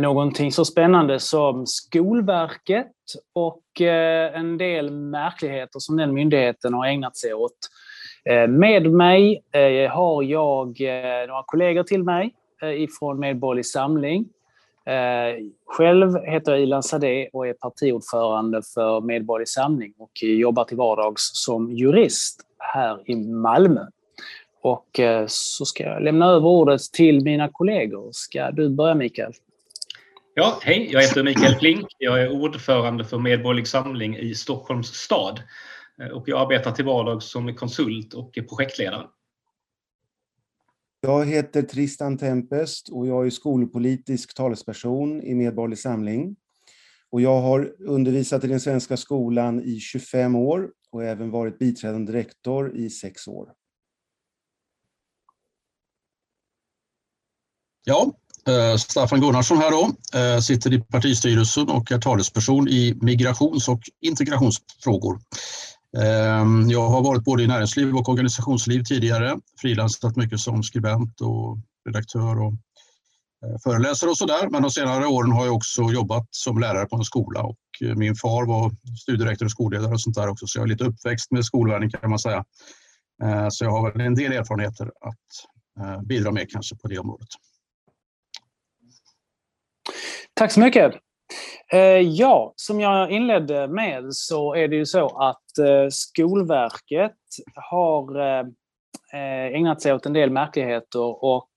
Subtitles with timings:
[0.00, 2.92] någonting så spännande som Skolverket
[3.32, 7.58] och eh, en del märkligheter som den myndigheten har ägnat sig åt.
[8.24, 10.80] Eh, med mig eh, har jag
[11.28, 12.34] några kollegor till mig
[12.76, 14.28] ifrån Medborgerlig Samling.
[15.66, 21.30] Själv heter jag Ilan Sadeh och är partiordförande för Medborgerlig Samling och jobbar till vardags
[21.34, 23.80] som jurist här i Malmö.
[24.62, 28.08] Och så ska jag lämna över ordet till mina kollegor.
[28.12, 29.32] Ska du börja Mikael?
[30.40, 31.86] Ja, hej, jag heter Mikael Flink.
[31.98, 35.42] Jag är ordförande för Medborgerlig Samling i Stockholms stad.
[36.02, 39.06] Eh, och jag arbetar till vardags som konsult och projektledare.
[41.00, 46.36] Jag heter Tristan Tempest och jag är skolpolitisk talesperson i Medborgerlig Samling.
[47.10, 52.12] Och jag har undervisat i den svenska skolan i 25 år och även varit biträdande
[52.12, 53.52] rektor i sex år.
[57.84, 58.12] Ja,
[58.50, 63.80] Eh, Staffan Gunnarsson här då, eh, sitter i partistyrelsen och är talesperson i migrations och
[64.00, 65.20] integrationsfrågor.
[65.98, 71.58] Ehm, jag har varit både i näringsliv och organisationsliv tidigare, frilansat mycket som skribent och
[71.86, 72.52] redaktör och
[73.44, 74.48] eh, föreläsare och sådär.
[74.50, 77.58] Men de senare åren har jag också jobbat som lärare på en skola och
[77.96, 81.30] min far var studierektor och skolledare och sånt där också, så jag är lite uppväxt
[81.30, 82.44] med skolvärlden kan man säga.
[83.50, 87.28] Så jag har väl en del erfarenheter att bidra med kanske på det området.
[90.40, 90.94] Tack så mycket.
[91.72, 97.16] Eh, ja, som jag inledde med så är det ju så att eh, Skolverket
[97.54, 98.46] har eh,
[99.54, 101.48] ägnat sig åt en del märkligheter och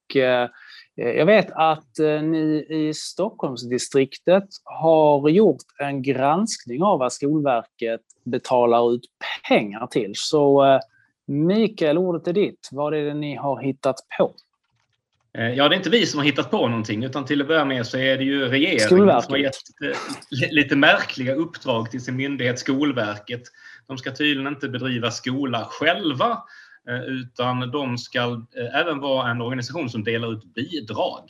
[0.95, 1.89] jag vet att
[2.23, 9.01] ni i Stockholmsdistriktet har gjort en granskning av vad Skolverket betalar ut
[9.49, 10.11] pengar till.
[10.15, 10.79] Så
[11.25, 12.69] Mikael, ordet är ditt.
[12.71, 14.31] Vad är det ni har hittat på?
[15.37, 17.65] Eh, ja, det är inte vi som har hittat på någonting utan till att börja
[17.65, 22.15] med så är det ju regeringen som har gett eh, lite märkliga uppdrag till sin
[22.15, 23.41] myndighet Skolverket.
[23.87, 26.43] De ska tydligen inte bedriva skola själva
[26.89, 31.23] eh, utan de ska även vara en organisation som delar ut bidrag.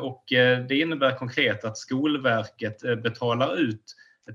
[0.00, 0.24] Och
[0.68, 3.82] det innebär konkret att Skolverket betalar ut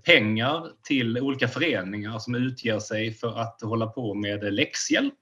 [0.06, 5.14] pengar till olika föreningar som utger sig för att hålla på med läxhjälp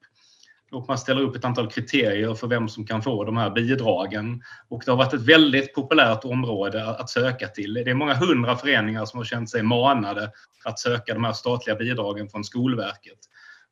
[0.72, 4.44] och man ställer upp ett antal kriterier för vem som kan få de här bidragen.
[4.70, 7.74] Och det har varit ett väldigt populärt område att söka till.
[7.74, 10.32] Det är många hundra föreningar som har känt sig manade
[10.66, 13.20] att söka de här statliga bidragen från Skolverket.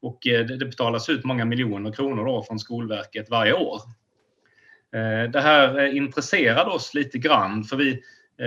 [0.02, 3.82] Och eh, det betalas ut många miljoner kronor då från Skolverket varje år.
[4.96, 8.02] Eh, det här eh, intresserade oss lite grann för vi,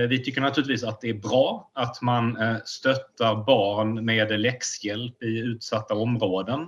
[0.08, 5.94] vi tycker naturligtvis att det är bra att man stöttar barn med läxhjälp i utsatta
[5.94, 6.66] områden.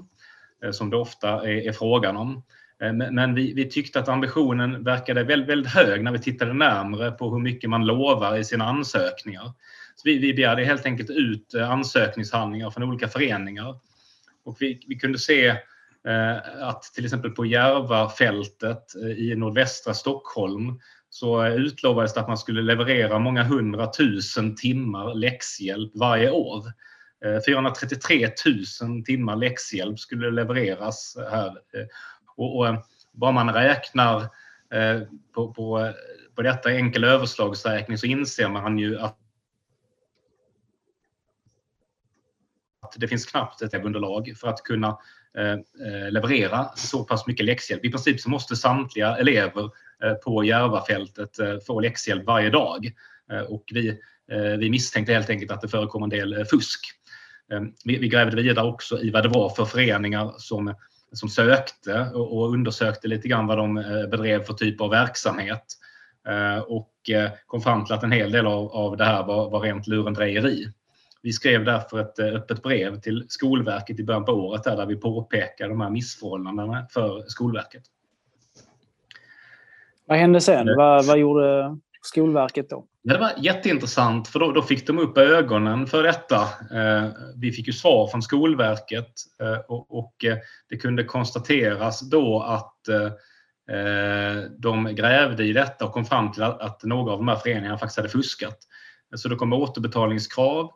[0.64, 2.42] Eh, som det ofta är, är frågan om.
[2.82, 7.10] Eh, men vi, vi, tyckte att ambitionen verkade väldigt, väldigt, hög när vi tittade närmre
[7.10, 9.52] på hur mycket man lovar i sina ansökningar.
[9.96, 13.78] Så vi, vi begärde helt enkelt ut eh, ansökningshandlingar från olika föreningar.
[14.44, 15.56] Och vi, vi kunde se
[16.60, 18.82] att till exempel på Järvafältet
[19.16, 26.30] i nordvästra Stockholm så utlovades det att man skulle leverera många hundratusen timmar läxhjälp varje
[26.30, 26.64] år.
[27.24, 28.30] Eh, 433
[28.82, 31.48] 000 timmar läxhjälp skulle levereras här.
[31.48, 31.86] Eh,
[32.36, 32.78] och, och eh,
[33.12, 34.44] bara man räknar
[35.34, 35.92] på, på,
[36.34, 39.16] på detta enkel överslagsräkning så inser man ju att
[42.96, 44.98] det finns knappt ett underlag för att kunna
[46.10, 47.84] leverera så pass mycket läxhjälp.
[47.84, 49.70] I princip så måste samtliga elever
[50.24, 51.30] på Järvafältet
[51.66, 52.92] få läxhjälp varje dag.
[53.48, 54.00] Och vi,
[54.58, 56.80] vi misstänkte helt enkelt att det förekom en del fusk.
[57.52, 60.74] Ehm, vi, grävde vidare också i vad det var för föreningar som,
[61.12, 65.64] som sökte och, undersökte lite grann vad de eh, bedrev för typ av verksamhet.
[66.28, 69.50] Ehm, och eh, kom fram till att en hel del av, av det här var,
[69.50, 70.68] var rent lurendrejeri.
[71.22, 74.86] Vi skrev därför ett eh, öppet brev till Skolverket i början på året där, där
[74.86, 77.82] vi påpekade de här missförhållandena för Skolverket.
[80.06, 80.76] Vad hände sen?
[80.76, 82.84] Vad, vad gjorde Skolverket då?
[83.04, 86.40] Det var jätteintressant för då, då, fick de upp ögonen för detta.
[86.70, 89.12] Eh, vi fick ju svar från Skolverket
[89.42, 90.36] eh, och, och eh,
[90.68, 96.42] det kunde konstateras då att eh, eh, de grävde i detta och kom fram till
[96.42, 98.58] att några av de här föreningarna faktiskt hade fuskat.
[99.16, 100.70] Så det kom återbetalningskrav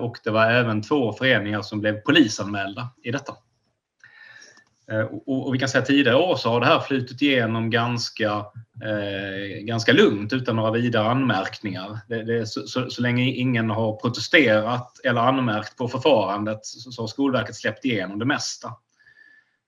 [0.00, 3.34] och det var även två föreningar som blev polisanmälda i detta.
[4.92, 8.44] Eh, och, vi kan säga att tidigare år så har det här flutit igenom ganska,
[8.82, 11.98] eh, ganska lugnt utan några vidare anmärkningar.
[12.08, 17.02] Det, det, så, så, så, länge ingen har protesterat eller anmärkt på förfarandet så, så
[17.02, 18.68] har Skolverket släppt igenom det mesta.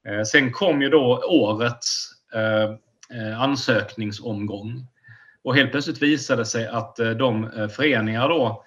[0.09, 2.71] Eh, sen kom ju då årets eh,
[3.19, 4.87] eh ansökningsomgång
[5.45, 8.65] och helt plötsligt visade det sig att eh, de eh, föreningar då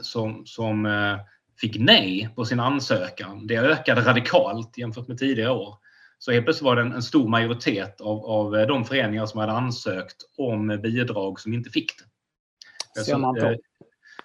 [0.00, 0.88] som, som
[1.60, 3.46] fick nej på sin ansökan.
[3.46, 5.74] Det ökade radikalt jämfört med tidigare år.
[6.18, 9.52] Så helt plötsligt var det en, stor majoritet av, av eh, de föreningar som hade
[9.52, 13.04] ansökt om bidrag som inte fick det.
[13.04, 13.52] Så, man, eh,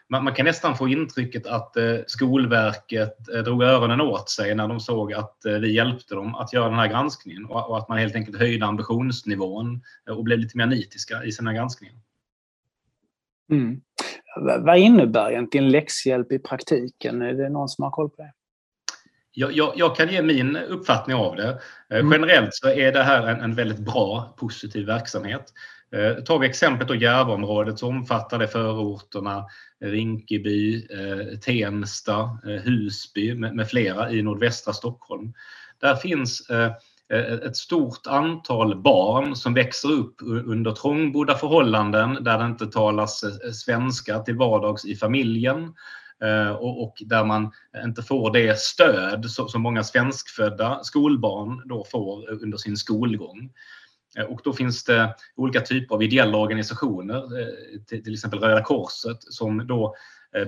[0.09, 4.67] man, man, kan nästan få intrycket att eh, Skolverket eh, drog öronen åt sig när
[4.67, 7.89] de såg att eh, vi hjälpte dem att göra den här granskningen och, och, att
[7.89, 11.95] man helt enkelt höjde ambitionsnivån och blev lite mer nitiska i sina granskningar.
[13.51, 13.81] Mm.
[14.59, 17.21] Vad innebär egentligen läxhjälp i praktiken?
[17.21, 18.33] Är det någon som har koll på det?
[19.33, 21.61] Jag, jag, jag kan ge min uppfattning av det.
[21.89, 22.11] Eh, mm.
[22.11, 25.45] Generellt så är det här en, en väldigt bra, positiv verksamhet.
[25.95, 29.45] Eh, tar vi exemplet då Järvaområdet så omfattar det förorterna
[29.83, 35.33] Rinkeby, eh, Tensta, eh, Husby med, med, flera i nordvästra Stockholm.
[35.81, 36.71] Där finns eh,
[37.11, 43.23] Eh, ett stort antal barn som växer upp under trångbodda förhållanden där det inte talas
[43.23, 45.71] eh, svenska till vardags i familjen eh,
[46.21, 47.51] Eh, och där man
[47.83, 53.49] inte får det stöd som många svenskfödda skolbarn då får under sin skolgång.
[54.17, 59.23] Eh, och då finns det olika typer av ideella organisationer, eh, till exempel Röda Korset,
[59.23, 59.95] som då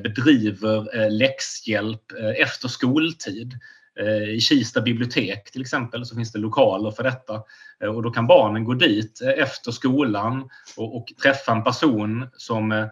[0.04, 3.54] bedriver läxhjälp efter skoltid
[4.00, 7.42] Eh, I Kista bibliotek till exempel så finns det lokaler för detta
[7.84, 12.28] eh, och då kan barnen gå dit eh, efter skolan och, och träffa en person
[12.38, 12.90] som eh,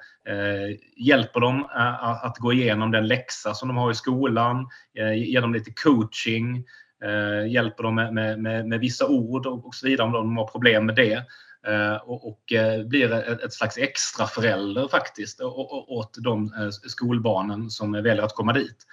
[0.97, 1.65] hjälper dem
[2.23, 4.67] att gå igenom den läxa som de har i skolan,
[4.97, 6.65] eh, ger dem lite coaching,
[7.03, 10.47] eh, hjälper dem med, med, med, vissa ord och, och så vidare om de har
[10.47, 11.23] problem med det.
[12.03, 12.41] Och, och,
[12.85, 16.51] blir ett, ett slags extra förälder faktiskt åt de
[16.87, 18.85] skolbarnen som väljer att komma dit.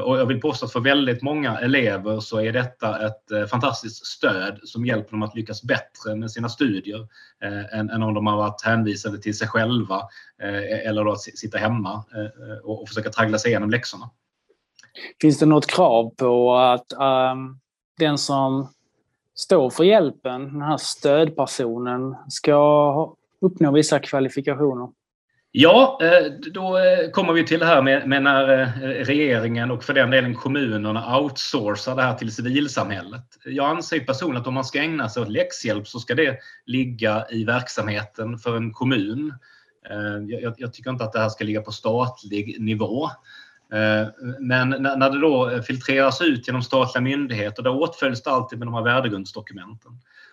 [0.00, 4.06] Och jag vill påstå att för väldigt många elever så är detta ett eh, fantastiskt
[4.06, 7.08] stöd som hjälper dem att lyckas bättre med sina studier
[7.42, 10.02] eh, än, än om de har varit hänvisade till sig själva
[10.42, 13.70] eh, e-, eller då att sitta hemma eh, eh, och, och, försöka traggla sig igenom
[13.70, 14.10] läxorna.
[15.20, 16.92] Finns det något krav på att
[17.32, 17.60] um,
[17.98, 18.68] den som
[19.34, 24.88] står för hjälpen, den här stödpersonen, ska uppnå vissa kvalifikationer?
[25.58, 28.68] Ja, eh, då eh, kommer vi till det här med, när eh,
[29.04, 33.24] regeringen och för den delen kommunerna outsourcar det här till civilsamhället.
[33.44, 37.26] Jag anser personligen att om man ska ägna sig åt läxhjälp så ska det ligga
[37.30, 39.34] i verksamheten för en kommun.
[40.28, 43.10] Jag, jag tycker inte att det här ska ligga på statlig nivå.
[44.40, 48.74] Men när det då filtreras ut genom statliga myndigheter, då åtföljs det alltid med de
[48.74, 49.92] här värdegrundsdokumenten.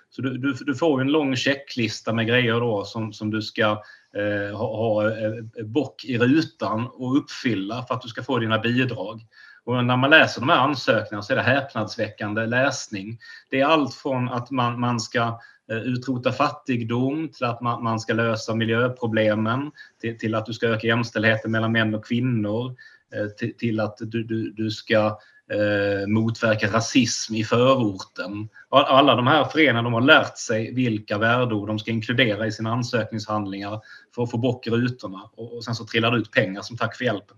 [0.09, 3.83] Så du, du, du, får en lång checklista med grejer då som, som du ska
[4.17, 8.59] eh, ha, ha eh, bock i rutan och uppfylla för att du ska få dina
[8.59, 9.21] bidrag.
[9.65, 13.19] Och när man läser de här ansökningarna så är det häpnadsväckande läsning.
[13.49, 15.39] Det är allt från att man, man ska
[15.71, 20.67] eh, utrota fattigdom, till att man, man ska lösa miljöproblemen, till, till, att du ska
[20.67, 22.75] öka jämställdheten mellan män och kvinnor,
[23.15, 25.17] eh, till, till att du, du, du ska
[25.53, 28.49] eh, motverka rasism i förorten.
[28.69, 32.71] Alla de här föreningarna de har lärt sig vilka värdeord de ska inkludera i sina
[32.71, 33.81] ansökningshandlingar
[34.15, 37.05] för att få bort rutorna och sen så trillar det ut pengar som tack för
[37.05, 37.37] hjälpen.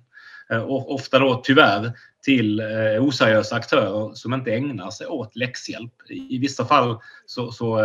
[0.49, 1.91] Eh, och ofta då tyvärr
[2.23, 5.93] till eh, oseriösa aktörer som inte ägnar sig åt läxhjälp.
[6.09, 7.81] I vissa fall så, så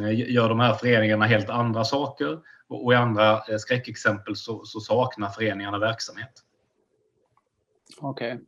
[0.00, 5.28] eh, gör de här föreningarna helt andra saker och i andra skräckexempel så, så saknar
[5.28, 6.32] föreningarna verksamhet.
[8.00, 8.32] Okej.
[8.32, 8.44] Okay.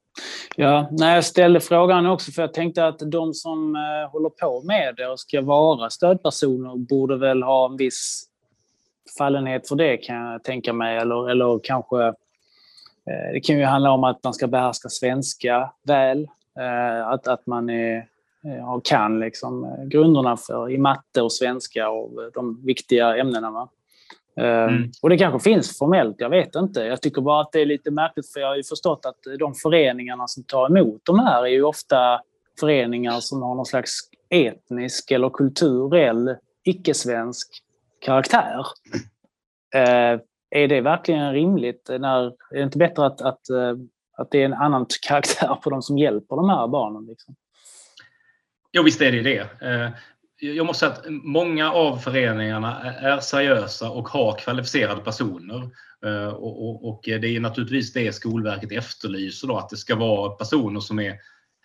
[0.56, 4.62] Ja, när jag ställde frågan också för jag tänkte att de som eh, håller på
[4.62, 8.26] med det och ska vara stödpersoner borde väl ha en viss
[9.18, 10.96] fallenhet för det kan jag tänka mig.
[10.96, 16.28] Eller, eller kanske, eh, det kan ju handla om att man ska behärska svenska väl.
[16.58, 17.96] Eh, att, att man är,
[18.44, 23.50] eh, kan liksom, eh, grunderna för, i matte och svenska och de viktiga ämnena.
[23.50, 23.68] Va?
[24.36, 24.90] Ehm, mm.
[25.02, 26.80] Och det kanske finns formellt, jag vet inte.
[26.80, 29.54] Jag tycker bara att det är lite märkligt för jag har ju förstått att de
[29.54, 32.20] föreningarna som tar emot de här är ju ofta
[32.60, 37.48] föreningar som har någon slags etnisk eller kulturell icke-svensk
[38.00, 38.66] karaktär.
[39.76, 40.20] Uh,
[40.50, 41.90] är det verkligen rimligt?
[42.00, 43.74] När, är det inte bättre att, att, uh,
[44.16, 47.06] att det är en annan karaktär på de som hjälper de här barnen?
[47.06, 47.34] Liksom?
[48.72, 49.48] Jo, visst är det det.
[50.40, 55.70] Jag måste säga att många av föreningarna är seriösa och har kvalificerade personer.
[56.06, 60.30] Eh, och, och, och det är naturligtvis det Skolverket efterlyser, då, att det ska vara
[60.30, 61.14] personer som är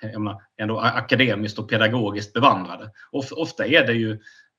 [0.04, 2.92] menar, ändå akademiskt och pedagogiskt bevandrade.
[3.12, 4.12] Ofta är det ju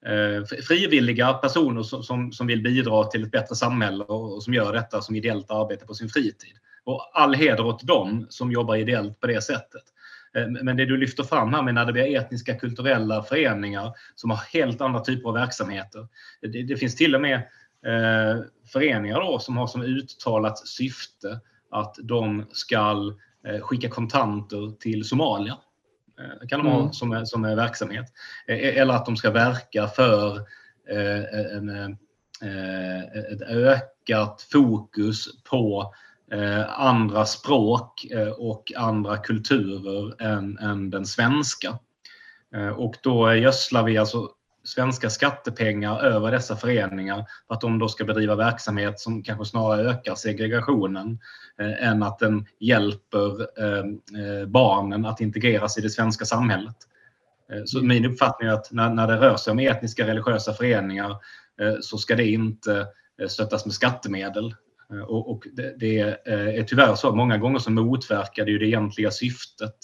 [0.06, 5.00] eh, frivilliga personer som, som vill bidra till ett bättre samhälle och som gör detta
[5.00, 6.56] som ideellt arbete på sin fritid.
[6.84, 9.82] Och all heder åt dem som jobbar ideellt på det sättet.
[10.36, 14.30] Eh, men det du lyfter fram här med när det blir etniska kulturella föreningar som
[14.30, 16.08] har helt andra typer av verksamheter.
[16.40, 17.34] Det, det finns till och med
[17.86, 21.40] eh, föreningar då som har som uttalat syfte
[21.70, 23.12] att de ska
[23.46, 25.58] eh, skicka kontanter till Somalia.
[26.20, 26.80] Eh, det kan de mm.
[26.82, 28.06] ha som, som verksamhet.
[28.46, 30.36] Eh, eller att de ska verka för
[30.90, 31.98] eh, en,
[33.32, 41.06] ett ökat fokus på Eh, Eh, andra språk eh, och andra kulturer än, än den
[41.06, 41.78] svenska.
[42.54, 44.30] Eh, och då gödslar vi alltså
[44.66, 49.90] svenska skattepengar över dessa föreningar för att de då ska bedriva verksamhet som kanske snarare
[49.90, 51.18] ökar segregationen
[51.60, 56.76] eh, än att den hjälper ehm, eh, barnen att integreras i det svenska samhället.
[57.52, 61.16] Eh, så min uppfattning är att när, när det rör sig om etniska religiösa föreningar
[61.80, 62.86] så ska det inte
[63.28, 64.54] stöttas med skattemedel
[64.92, 68.50] Eh, och, och det, det, eh, är tyvärr så att många gånger så motverkar det
[68.50, 69.76] ju det egentliga syftet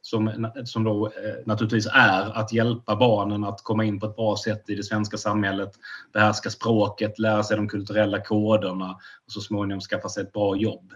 [0.00, 4.36] som, som då eh, naturligtvis är att hjälpa barnen att komma in på ett bra
[4.36, 5.70] sätt i det svenska samhället,
[6.12, 8.90] behärska språket, lära sig de kulturella koderna
[9.26, 10.92] och så småningom skaffa sig ett bra jobb.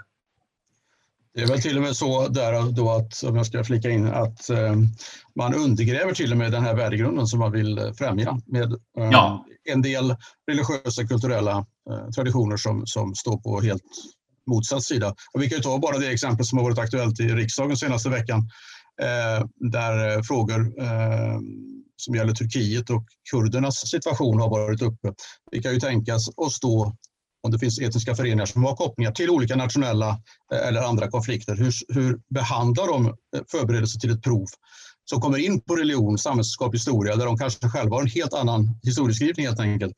[1.35, 4.07] Det är väl till och med så där då att, om jag ska flika in,
[4.07, 4.77] att eh,
[5.37, 8.79] man undergräver till och med den här värdegrunden som man vill främja med eh,
[9.13, 9.47] ja.
[9.71, 10.17] en del
[10.51, 13.83] religiösa kulturella eh, traditioner som, som står på helt
[14.51, 15.15] motsatt sida.
[15.35, 18.09] Och vi kan ju ta bara det exempel som har varit aktuellt i riksdagen senaste
[18.09, 18.39] veckan
[19.03, 21.39] eh, där frågor eh,
[21.97, 25.13] som gäller Turkiet och kurdernas situation har varit uppe.
[25.51, 26.97] Vi kan ju tänkas oss då
[27.43, 30.09] om det finns etniska föreningar som har kopplingar till olika nationella
[30.53, 31.57] eh, eller andra konflikter.
[31.57, 34.47] Hur, hur behandlar de förberedelser förberedelse till ett prov
[35.05, 38.79] som kommer in på religion, samhällskunskap, historia där de kanske själva har en helt annan
[38.83, 39.93] historieskrivning helt enkelt.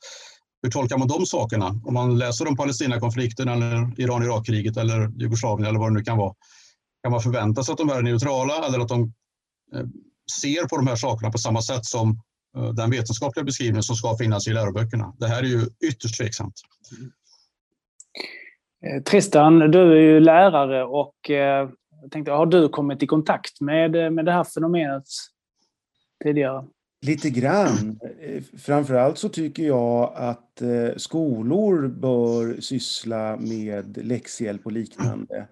[0.63, 1.81] Hur tolkar man de sakerna?
[1.85, 6.35] Om man läser om Palestinakonflikten eller Iran-Irak-kriget eller Jugoslavien eller vad det nu kan vara.
[7.03, 9.03] Kan man förvänta sig att de är neutrala eller att de
[9.75, 9.87] eh,
[10.43, 12.21] ser på de här sakerna på samma sätt som
[12.77, 15.15] den vetenskapliga beskrivningen som ska finnas i läroböckerna?
[15.19, 16.55] Det här är ju ytterst tveksamt.
[16.99, 17.11] Mm.
[18.85, 21.69] Eh, Tristan, du är ju lärare och eh,
[22.03, 25.05] jag tänkte, har du kommit i kontakt med, eh, med det här fenomenet
[26.25, 26.65] tidigare?
[27.07, 28.01] Lite grann.
[28.21, 30.63] Eh, framförallt så tycker jag att
[30.97, 35.47] skolor bör syssla med läxhjälp och liknande.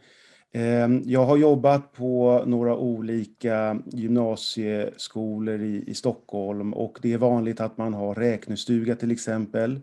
[1.05, 7.79] Jag har jobbat på några olika gymnasieskolor i, i Stockholm och det är vanligt att
[7.79, 9.81] man har räknestuga till exempel.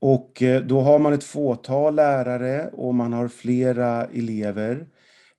[0.00, 4.86] Och eh, då har man ett fåtal lärare och man har flera elever.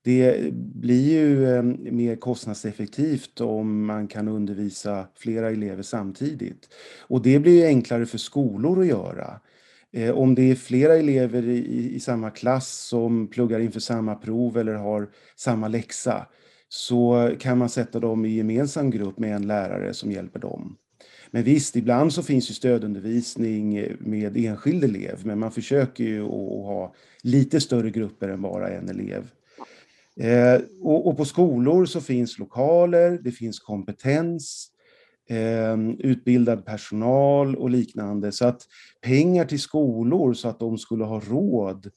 [0.04, 6.68] Det blir ju eh, mer kostnadseffektivt om man kan undervisa flera elever samtidigt.
[7.08, 9.40] Och det blir enklare för skolor att göra.
[9.94, 14.58] Eh, om det är flera elever i, i samma klass som pluggar inför samma prov
[14.58, 16.28] eller har samma läxa
[16.70, 20.78] så kan man sätta dem i gemensam grupp med en lärare som hjälper dem.
[21.32, 26.24] Men visst, ibland så finns ju stödundervisning eh, med enskild elev, men man försöker ju
[26.24, 29.32] att ha lite större grupper än bara en elev.
[30.20, 34.68] Eh, och, på skolor så finns lokaler, det finns kompetens,
[35.30, 38.32] eh, utbildad personal och liknande.
[38.32, 38.62] Så att
[39.02, 41.92] pengar till skolor så att de skulle ha råd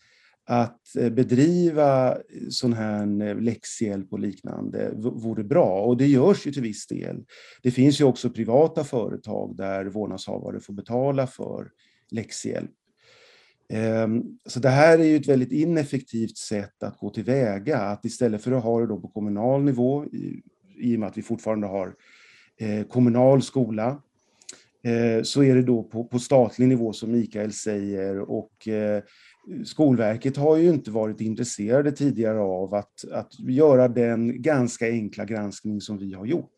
[0.46, 5.80] att eh, bedriva eh, sån här eh, läxhjälp och liknande vore bra.
[5.80, 7.24] Och det görs ju till viss del.
[7.62, 11.70] Det finns ju också privata företag där vårdnadshavare får betala för
[12.10, 12.70] läxhjälp.
[13.68, 17.78] Ehm, så det här är ju ett väldigt ineffektivt sätt att gå tillväga.
[17.78, 20.06] Att istället för att ha det då på kommunal nivå,
[20.76, 21.94] i och med att vi fortfarande har
[22.88, 24.02] kommunal skola,
[25.22, 28.68] så är det då på, på statlig nivå som Mikael säger och
[29.64, 35.80] Skolverket har ju inte varit intresserade tidigare av att, att göra den ganska enkla granskning
[35.80, 36.50] som vi har gjort.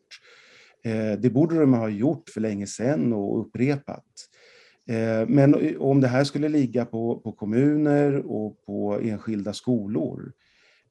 [0.83, 4.05] Eh, det borde de ha gjort för länge sedan och upprepat.
[4.89, 10.33] Eh, men om det här skulle ligga på, på kommuner och på enskilda skolor,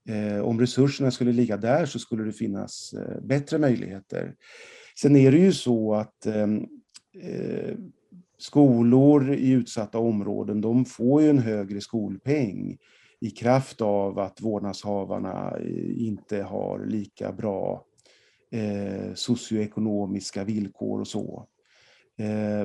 [0.08, 4.34] eh, om resurserna skulle ligga där så skulle det finnas bättre möjligheter.
[5.00, 6.26] Sen är det ju så att
[8.38, 12.78] skolor i utsatta områden, de får ju en högre skolpeng
[13.20, 17.84] i kraft av att vårdnadshavarna eh, inte har lika bra
[18.50, 21.46] eh, socioekonomiska villkor och så.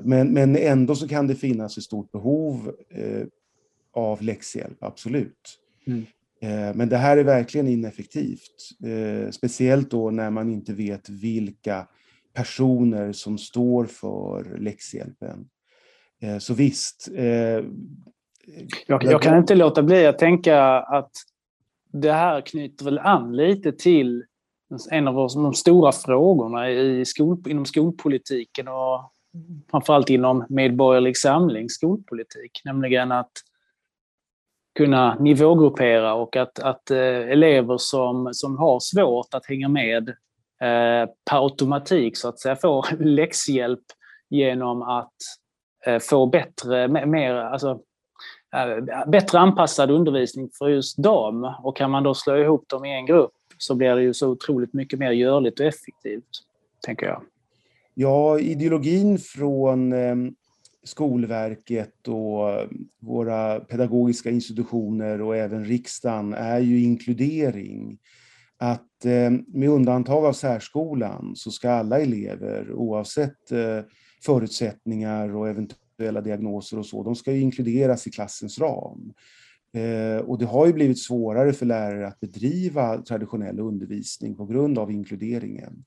[0.04, 2.76] Men, men ändå så kan det finnas ett stort behov
[3.94, 5.60] av läxhjälp, absolut.
[5.88, 6.06] Mm.
[6.78, 8.70] Men det här är verkligen ineffektivt,
[9.32, 11.88] speciellt då när man inte vet vilka
[12.34, 15.50] personer som står för läxhjälpen.
[16.40, 17.10] Så visst.
[18.88, 21.12] Jag, jag kan inte låta bli att tänka att
[21.94, 24.24] det här knyter väl an lite till
[24.92, 29.12] en av de stora frågorna i skol, inom skolpolitiken och
[29.72, 33.32] framförallt inom medborgerlig samling skolpolitik, nämligen att
[34.78, 40.10] kunna nivågruppera och att, att eh, elever som, som har svårt att hänga med
[40.62, 43.84] eh, per automatik så att säga får läxhjälp
[44.30, 45.41] genom att eh,
[45.86, 47.80] Eh, få bättre, mer, alltså,
[48.56, 51.56] eh, bättre anpassad undervisning för just dem.
[51.64, 54.30] Och kan man då slå ihop dem i en grupp så blir det ju så
[54.30, 56.30] otroligt mycket mer görligt och effektivt,
[56.86, 57.22] tänker jag.
[57.94, 60.16] Ja, ideologin från eh,
[60.84, 62.68] Skolverket och
[63.00, 67.98] våra pedagogiska institutioner och även riksdagen är ju inkludering.
[68.58, 69.06] Att
[69.48, 73.52] med undantag av särskolan så ska alla elever oavsett
[74.26, 79.14] förutsättningar och eventuella diagnoser och så, de ska inkluderas i klassens ram.
[79.74, 84.80] Eh, och det har ju blivit svårare för lärare att bedriva traditionell undervisning på grund
[84.80, 85.84] av inkluderingen.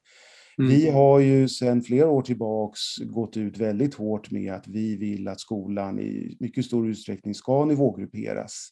[0.58, 0.70] Mm.
[0.70, 5.28] Vi har ju sedan flera år tillbaks gått ut väldigt hårt med att vi vill
[5.28, 8.68] att skolan i mycket stor utsträckning ska nivågrupperas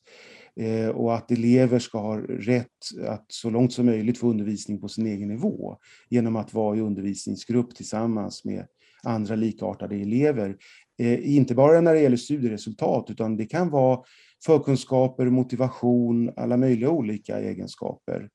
[0.60, 2.68] eh, och att elever ska ha rätt
[3.06, 5.76] att så långt som möjligt få undervisning på sin egen nivå
[6.08, 8.66] genom att vara i undervisningsgrupp tillsammans med
[9.06, 10.56] andra likartade elever.
[10.98, 14.00] Eh, inte bara när det gäller studieresultat utan det kan vara
[14.44, 18.28] förkunskaper, motivation, alla möjliga olika egenskaper.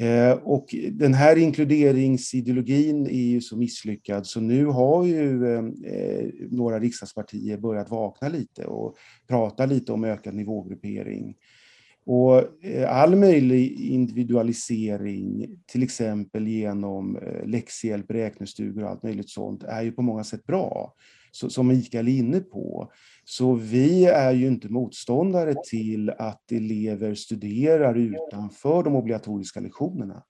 [0.00, 6.26] Eh, och den här inkluderingsideologin är ju så misslyckad så nu har ju eh, eh
[6.50, 8.96] några riksdagspartier börjat vakna lite och
[9.28, 11.34] prata lite om ökad nivågruppering.
[12.06, 19.82] Och eh, all möjlig individualisering, till exempel genom läxhjälp, räknestugor och allt möjligt sånt, är
[19.82, 20.94] ju på många sätt bra,
[21.32, 22.92] som Mikael är inne på.
[23.24, 30.22] Så vi är ju inte motståndare till att elever studerar utanför de obligatoriska lektionerna.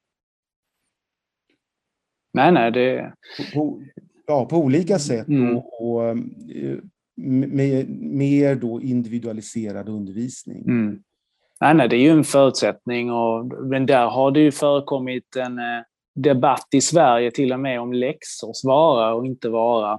[2.32, 3.14] Nej, nej, det...
[3.54, 3.82] På,
[4.26, 5.56] ja, på olika sätt mm.
[5.56, 6.78] och, och, eh,
[7.16, 10.64] med mer då individualiserad undervisning.
[10.64, 11.02] Mm.
[11.60, 15.58] Nej, nej, det är ju en förutsättning, och, men där har det ju förekommit en
[15.58, 15.82] eh,
[16.14, 19.92] debatt i Sverige till och med om läxors vara och inte vara.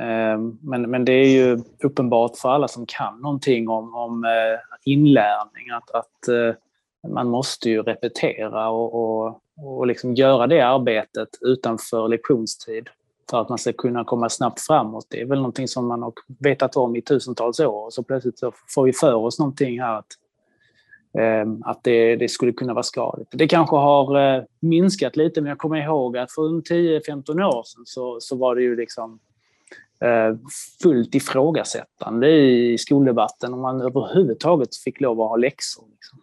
[0.00, 4.60] Eh, men, men det är ju uppenbart för alla som kan någonting om, om eh,
[4.92, 11.28] inlärning att, att eh, man måste ju repetera och, och, och liksom göra det arbetet
[11.40, 12.88] utanför lektionstid
[13.30, 15.06] för att man ska kunna komma snabbt framåt.
[15.10, 18.38] Det är väl någonting som man har vetat om i tusentals år och så plötsligt
[18.38, 20.06] så får vi för oss någonting här att,
[21.64, 23.28] att det, det skulle kunna vara skadligt.
[23.32, 27.82] Det kanske har eh, minskat lite men jag kommer ihåg att för 10-15 år sedan
[27.86, 29.20] så, så var det ju liksom
[30.04, 30.36] Eh,
[30.82, 35.84] fullt ifrågasättande i skoldebatten om man överhuvudtaget fick lov att ha läxor.
[35.90, 36.18] Liksom.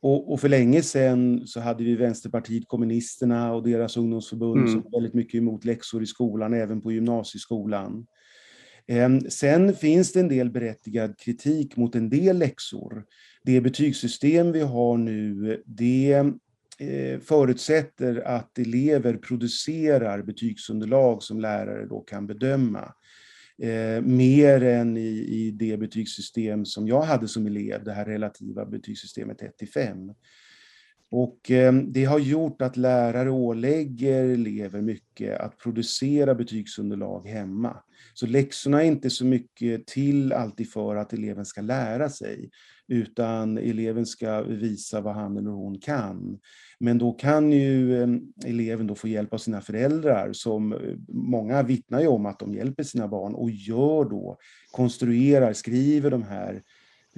[0.00, 4.72] Och, och, för länge sedan så hade vi Vänsterpartiet kommunisterna och deras ungdomsförbund mm.
[4.72, 8.06] som var väldigt mycket emot läxor i skolan, även på gymnasieskolan.
[8.86, 13.04] Ehm, sen finns det en del berättigad kritik mot en del läxor.
[13.44, 16.12] Det betygssystem vi har nu, det
[16.78, 22.94] eh, förutsätter att elever producerar betygsunderlag som lärare då kan bedöma.
[23.62, 28.66] Eh, mer än i, i det betygssystem som jag hade som elev, det här relativa
[28.66, 30.12] betygssystemet 1 5.
[31.10, 37.76] Och eh, det har gjort att lärare ålägger elever mycket att producera betygsunderlag hemma.
[38.14, 42.50] Så läxorna är inte så mycket till alltid för att eleven ska lära sig,
[42.88, 46.38] utan eleven ska visa vad han eller hon kan.
[46.80, 48.08] Men då kan ju eh,
[48.46, 52.54] eleven då få hjälp av sina föräldrar som eh, många vittnar ju om att de
[52.54, 54.38] hjälper sina barn och gör då,
[54.70, 56.60] konstruerar, skriver de här eh,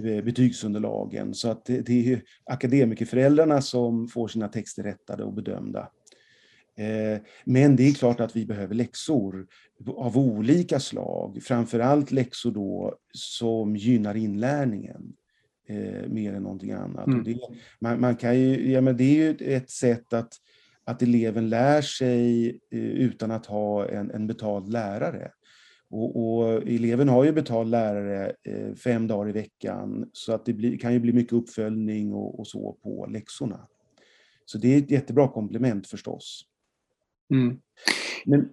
[0.01, 1.35] betygsunderlagen.
[1.35, 5.89] Så att det, det är akademikerföräldrarna som får sina texter rättade och bedömda.
[6.81, 9.47] Eh, men det är klart att vi behöver läxor
[9.97, 15.13] av olika slag, framförallt läxor då som gynnar inlärningen
[15.69, 17.07] eh, mer än någonting annat.
[17.07, 17.25] Mm.
[17.25, 17.39] Det,
[17.81, 20.33] man, man, kan ju, ja, men det är ju ett sätt att,
[20.85, 25.31] att eleven lär sig eh, utan att ha en, en betald lärare.
[25.90, 30.53] Och, och, eleven har ju betald lärare eh, fem dagar i veckan så att det
[30.53, 33.61] blir, kan ju bli mycket uppföljning och, och så på läxorna.
[34.44, 36.44] Så det är ett jättebra komplement förstås.
[37.31, 37.61] Mm.
[38.24, 38.50] Men,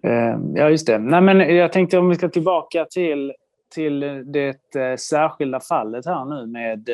[0.55, 0.99] ja, just det.
[0.99, 3.33] Nej, men jag tänkte om vi ska tillbaka till,
[3.75, 4.57] till det
[4.99, 6.89] särskilda fallet här nu med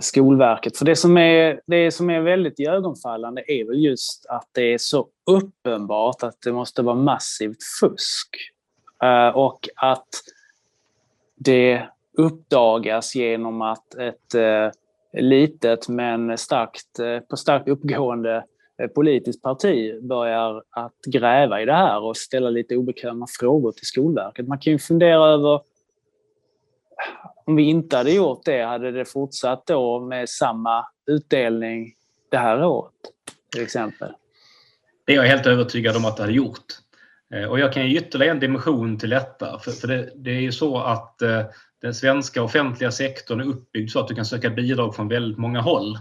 [0.00, 0.76] Skolverket.
[0.76, 4.78] För det som, är, det som är väldigt iögonfallande är väl just att det är
[4.78, 8.28] så uppenbart att det måste vara massivt fusk.
[9.02, 10.08] Eh, och att
[11.36, 11.82] det
[12.18, 14.70] uppdagas genom att ett eh,
[15.12, 18.44] litet men starkt, eh, på starkt uppgående
[18.94, 24.48] politiskt parti börjar att gräva i det här och ställa lite obekväma frågor till Skolverket.
[24.48, 25.60] Man kan ju fundera över
[27.44, 31.94] om vi inte hade gjort det, hade det fortsatt då med samma utdelning
[32.30, 32.92] det här året
[33.52, 34.12] till exempel?
[35.04, 36.64] Det är jag helt övertygad om att det hade gjort.
[37.34, 39.58] Eh, och jag kan ge ytterligare en dimension till detta.
[39.58, 41.42] För, för det, det, är ju så att eh,
[41.82, 45.60] den svenska offentliga sektorn är uppbyggd så att du kan söka bidrag från väldigt många
[45.60, 45.98] håll.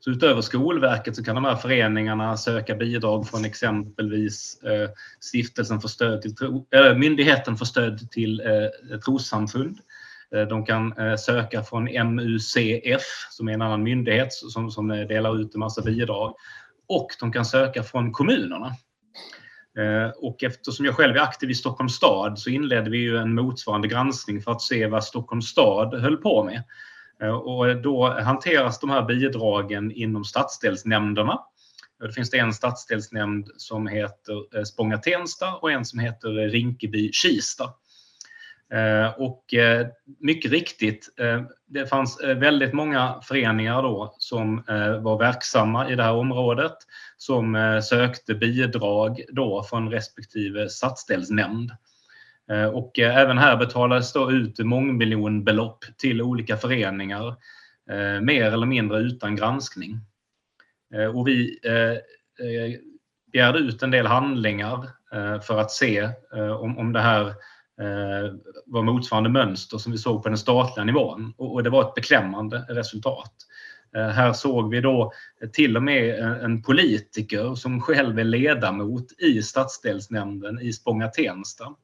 [0.00, 4.90] Så utöver Skolverket så kan de här föreningarna söka bidrag från exempelvis eh,
[5.20, 9.78] stiftelsen för stöd till tro, äh, Myndigheten för stöd till eh, trossamfund.
[10.48, 15.58] De kan söka från MUCF som är en annan myndighet som, som delar ut en
[15.58, 16.34] massa bidrag.
[16.88, 18.72] Och de kan söka från kommunerna.
[19.78, 23.34] Eh, och eftersom jag själv är aktiv i Stockholms stad så inledde vi ju en
[23.34, 26.62] motsvarande granskning för att se vad Stockholms stad höll på med.
[27.22, 31.38] Eh, och då hanteras de här bidragen inom stadsdelsnämnderna.
[32.00, 37.70] Det finns det en stadsdelsnämnd som heter eh, Spånga-Tensta och en som heter Rinkeby-Kista.
[38.72, 39.86] Eh, och eh,
[40.18, 44.64] mycket riktigt, eh, det fanns väldigt många föreningar då som
[45.00, 46.74] var verksamma i det här området
[47.16, 51.70] som sökte bidrag då från respektive stadsdelsnämnd.
[52.72, 57.36] Och även här betalades då ut mångmiljonbelopp till olika föreningar,
[58.20, 60.00] mer eller mindre utan granskning.
[61.14, 61.58] Och vi
[63.32, 64.88] begärde ut en del handlingar
[65.42, 66.08] för att se
[66.58, 67.34] om det här
[67.82, 68.32] Eh,
[68.66, 71.34] var motsvarande mönster som vi såg på den statliga nivån.
[71.36, 73.32] Och det var ett beklämmande resultat.
[73.96, 75.12] Eh, här såg vi då
[75.52, 81.74] till och med en politiker som själv är ledamot i stadsdelsnämnden i Spånga-Tensta.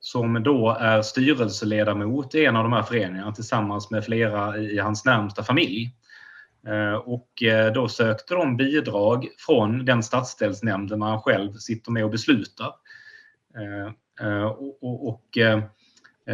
[0.00, 5.04] Som då är styrelseledamot i en av de här föreningarna tillsammans med flera i hans
[5.04, 5.94] närmsta familj.
[6.66, 7.28] Eh, och
[7.74, 12.72] då sökte de bidrag från den stadsdelsnämnden där själv sitter med och beslutar.
[14.20, 15.58] Eh, och eh,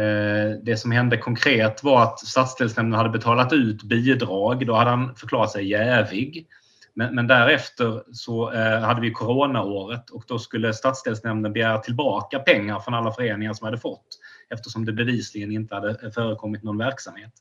[0.03, 4.67] eh, det som hände konkret var att stadsdelsnämnden hade betalat ut bidrag.
[4.67, 6.47] Då hade han förklarat sig jävig.
[6.93, 12.79] Men, men därefter så eh, hade vi coronaåret och då skulle stadsdelsnämnden begära tillbaka pengar
[12.79, 14.07] från alla föreningar som hade fått
[14.49, 17.31] eftersom det bevisligen inte hade förekommit någon verksamhet.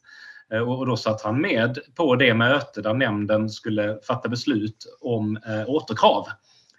[0.67, 6.27] Och då satt han med på det möte där nämnden skulle fatta beslut om återkrav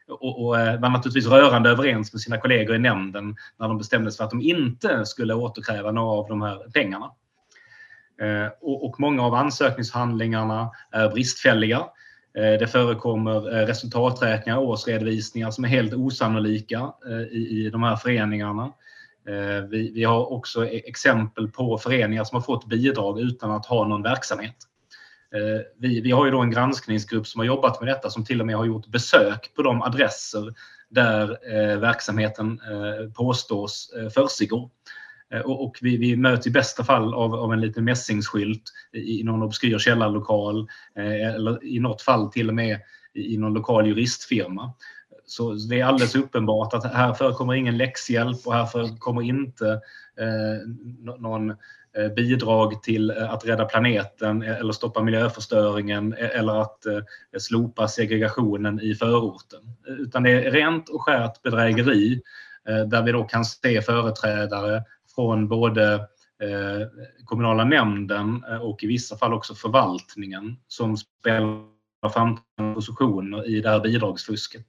[0.08, 4.12] och, och eh, var naturligtvis rörande överens med sina kollegor i nämnden när de bestämde
[4.12, 7.12] sig för att de inte skulle återkräva några av de här pengarna.
[8.22, 11.78] Eh, och, och många av ansökningshandlingarna är bristfälliga.
[12.38, 16.92] Eh, det förekommer resultaträkningar och årsredovisningar som är helt osannolika
[17.32, 18.72] i, i de här föreningarna.
[19.70, 23.88] Vi, vi, har också e-, exempel på föreningar som har fått bidrag utan att ha
[23.88, 24.56] någon verksamhet.
[25.36, 28.42] Eh, vi, vi har ju då en granskningsgrupp som har jobbat med detta som till
[28.42, 30.54] och med har gjort besök på de adresser
[30.90, 34.72] där eh, verksamheten eh, påstås eh, försiggå.
[35.34, 39.20] Eh, och, och vi, vi möts i bästa fall av, av en liten mässingsskylt i,
[39.20, 42.80] i någon obskyr källarlokal eh, eller i något fall till och med
[43.14, 44.74] i, i någon lokal juristfirma.
[45.26, 49.72] Så det är alldeles uppenbart att här förekommer ingen läxhjälp och här förekommer inte
[50.20, 50.68] eh,
[51.18, 51.56] någon
[51.98, 56.86] Eh, bidrag till eh, att rädda planeten eh, eller stoppa miljöförstöringen eller att
[57.40, 59.60] slopa segregationen i förorten.
[59.88, 62.22] Utan det är rent och skärt bedrägeri
[62.88, 64.84] där vi då kan se företrädare
[65.16, 66.08] från både
[67.26, 71.66] kommunala nämnden och i vissa fall också förvaltningen som spelar
[72.14, 74.66] framträdande positioner i det här bidragsfusket.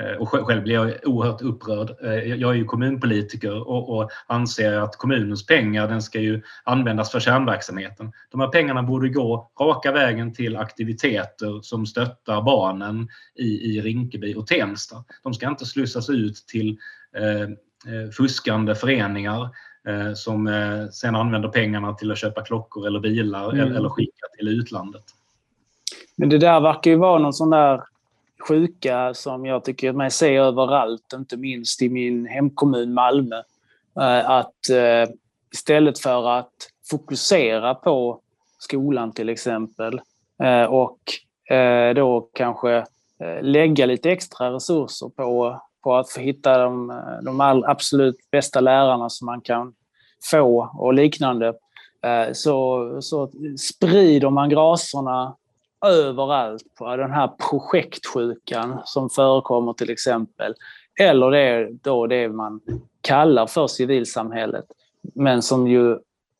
[0.00, 1.96] Eh, och själv blir jag oerhört upprörd.
[2.02, 7.12] Eh, jag är ju kommunpolitiker och, och anser att kommunens pengar den ska ju användas
[7.12, 8.12] för kärnverksamheten.
[8.30, 14.34] De här pengarna borde gå raka vägen till aktiviteter som stöttar barnen i, i Rinkeby
[14.34, 15.04] och Tensta.
[15.22, 16.78] De ska inte slussas ut till
[17.16, 19.48] eh, eh fuskande föreningar
[19.88, 23.60] eh, som eh, sen använder pengarna till att köpa klockor eller bilar mm.
[23.60, 25.04] eller, eller skicka till utlandet.
[26.16, 27.82] Men det där verkar ju vara någon sån där
[28.48, 33.42] sjuka som jag tycker mig se överallt, inte minst i min hemkommun Malmö.
[34.00, 35.14] Eh, att eh,
[35.52, 36.52] istället för att
[36.90, 38.20] fokusera på
[38.58, 40.00] skolan till exempel
[40.42, 40.98] eh, och
[41.94, 42.84] då kanske
[43.40, 49.40] lägga lite extra resurser på, på att hitta de, de absolut bästa lärarna som man
[49.40, 49.74] kan
[50.30, 51.54] få och liknande
[52.32, 55.36] så, så sprider man graserna
[55.84, 60.54] överallt på den här projektsjukan som förekommer till exempel.
[61.00, 62.60] Eller det, då det man
[63.00, 64.64] kallar för civilsamhället,
[65.14, 65.98] men som ju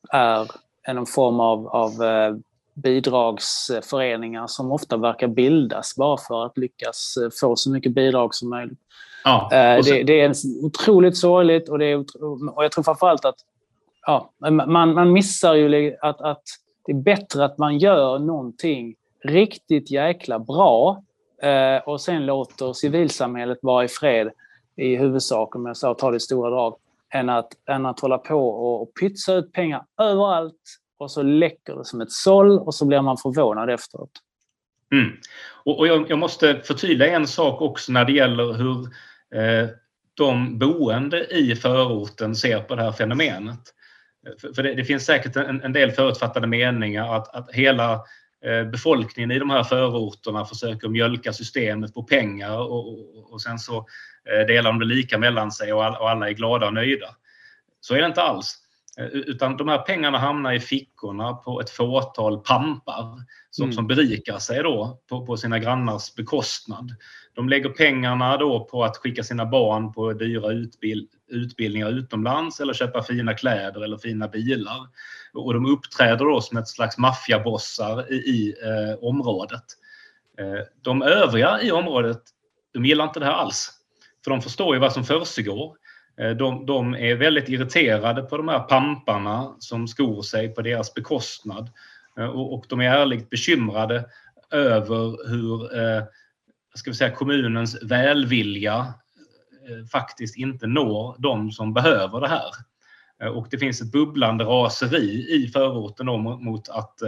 [0.09, 0.51] är
[0.87, 2.35] en form av, av eh,
[2.73, 8.49] bidragsföreningar som ofta verkar bildas bara för att lyckas eh, få så mycket bidrag som
[8.49, 8.79] möjligt.
[9.23, 11.97] Ja, eh, det, det, är otroligt sorgligt och, det är,
[12.55, 13.35] och jag tror framförallt att
[14.05, 14.31] ja,
[14.67, 16.43] man, man missar ju att, att
[16.85, 18.95] det är bättre att man gör någonting
[19.27, 21.03] riktigt jäkla bra
[21.41, 24.31] eh, och sen låter civilsamhället vara i fred
[24.77, 26.75] i huvudsak, om jag så tar det i stora drag,
[27.13, 30.61] än att, än att hålla på och pytsa ut pengar överallt
[30.97, 34.11] och så läcker det som ett såll och så blir man förvånad efteråt.
[34.91, 35.11] Mm.
[35.63, 38.81] Och, och jag, jag, måste förtydliga en sak också när det gäller hur
[39.41, 39.69] eh,
[40.13, 43.59] de boende i förorten ser på det här fenomenet.
[44.41, 48.01] För, för det, det, finns säkert en, en, del förutfattade meningar att, att hela
[48.45, 53.59] Eh, befolkningen i de här förorterna försöker mjölka systemet på pengar och, och, och sen
[53.59, 53.77] så
[54.29, 57.07] eh, delar de det lika mellan sig och, all, och alla är glada och nöjda.
[57.81, 58.64] Så är det inte alls.
[58.97, 63.17] Eh, utan de här pengarna hamnar i fickorna på ett fåtal pampar
[63.49, 63.73] som, mm.
[63.73, 66.95] som berikar sig då på, på, sina grannars bekostnad.
[67.33, 72.73] De lägger pengarna då på att skicka sina barn på dyra utbild, utbildningar utomlands eller
[72.73, 74.87] köpa fina kläder eller fina bilar.
[75.33, 79.63] Och de uppträder då som ett slags maffiabossar i, i eh, området.
[80.39, 82.21] Eh, de övriga i området
[82.73, 83.71] de gillar inte det här alls.
[84.23, 85.77] För de förstår ju vad som försiggår.
[86.17, 90.93] Eh, de, de, är väldigt irriterade på de här pamparna som skor sig på deras
[90.93, 91.69] bekostnad.
[92.17, 94.05] Eh, och, och de är ärligt bekymrade
[94.51, 96.03] över hur eh,
[96.75, 98.93] ska vi säga, kommunens välvilja
[99.69, 102.49] eh, faktiskt inte når de som behöver det här.
[103.33, 106.05] Och det finns ett bubblande raseri i förorten
[106.43, 106.99] mot att,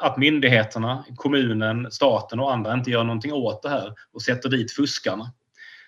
[0.00, 4.72] att myndigheterna, kommunen, staten och andra inte gör någonting åt det här och sätter dit
[4.72, 5.32] fuskarna.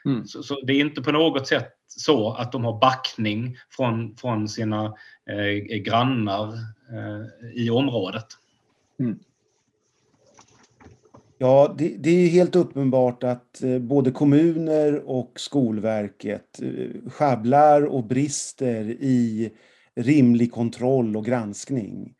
[0.04, 0.26] Mm.
[0.26, 4.48] Så, så, det är inte på något sätt så att de har backning från, från
[4.48, 4.94] sina
[5.30, 6.48] eh, grannar
[6.92, 8.26] eh, i området.
[9.00, 9.18] Mm.
[11.38, 18.04] Ja, det, det, är helt uppenbart att eh, både kommuner och Skolverket eh, schabblar och
[18.04, 19.50] brister i
[19.94, 22.14] rimlig kontroll och granskning.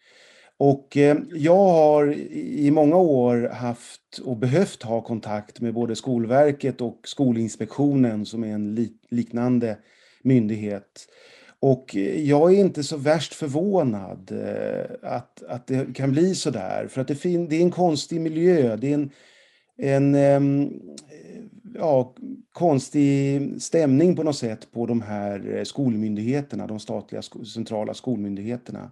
[0.64, 6.80] Och eh, jag har i många år haft och behövt ha kontakt med både Skolverket
[6.80, 9.78] och Skolinspektionen som är en liknande
[10.22, 11.08] myndighet.
[11.60, 16.50] Och eh, jag är inte så värst förvånad eh, att, att det kan bli så
[16.50, 16.86] där.
[16.88, 18.76] För att det, det är en konstig miljö.
[18.76, 19.10] Det är en,
[19.76, 20.70] en ehm,
[21.74, 22.14] ja,
[22.52, 28.90] konstig stämning på något sätt på de här skolmyndigheterna, de statliga centrala skolmyndigheterna.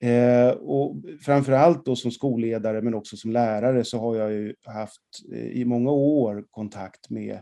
[0.00, 5.02] Eh, och framförallt då som skolledare men också som lärare så har jag ju haft
[5.32, 7.38] eh, i många år kontakt med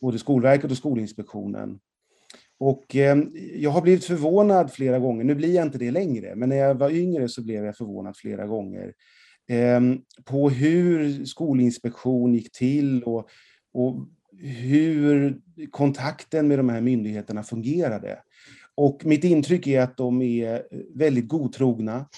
[0.00, 1.78] både Skolverket och Skolinspektionen.
[2.58, 3.18] Och eh,
[3.54, 6.74] jag har blivit förvånad flera gånger, nu blir jag inte det längre, men när jag
[6.74, 8.94] var yngre så blev jag förvånad flera gånger
[9.48, 9.80] eh,
[10.24, 13.28] på hur Skolinspektion gick till och,
[13.72, 14.08] och
[14.38, 18.18] hur kontakten med de här myndigheterna fungerade.
[18.74, 22.08] Och mitt intryck är att de är eh, väldigt godtrogna.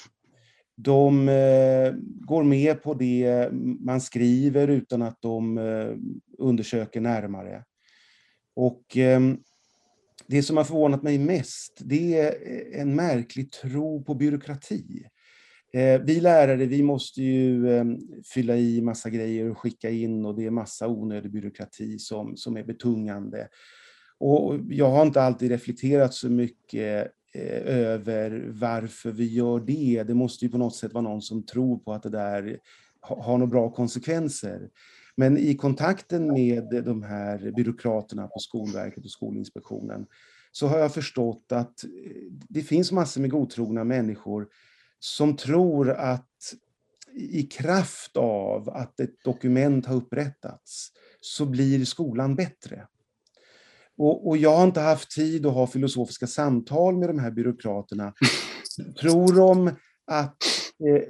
[0.76, 1.92] De eh,
[2.26, 3.48] går med på det
[3.80, 5.96] man skriver utan att de eh,
[6.38, 7.64] undersöker närmare.
[8.56, 9.20] Och eh,
[10.26, 15.06] det som har förvånat mig mest, det är eh, en märklig tro på byråkrati.
[15.72, 17.98] Eh, vi lärare, vi måste ju ehm,
[18.34, 22.56] fylla i massa grejer och skicka in och det är massa onödig byråkrati som, som
[22.56, 23.48] är betungande.
[24.20, 30.04] Och jag har inte alltid reflekterat så mycket eh, över varför vi gör det.
[30.06, 32.58] Det måste ju på något sätt vara någon som tror på att det där
[33.00, 34.70] har några bra konsekvenser.
[35.16, 40.06] Men i kontakten med de här byråkraterna på Skolverket och Skolinspektionen
[40.52, 41.90] så har jag förstått att eh,
[42.48, 44.46] det finns massor med godtrogna människor
[44.98, 46.54] som tror att
[47.14, 52.86] i kraft av att ett dokument har upprättats så blir skolan bättre.
[53.98, 58.12] Och, och, jag har inte haft tid att ha filosofiska samtal med de här byråkraterna.
[59.00, 59.68] Tror de
[60.06, 60.36] att,
[60.88, 61.02] eh,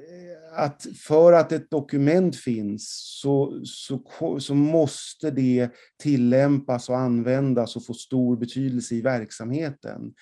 [0.57, 4.01] att för att ett dokument finns så, så,
[4.41, 5.71] så måste det
[6.03, 10.15] tillämpas och användas och få stor betydelse i verksamheten?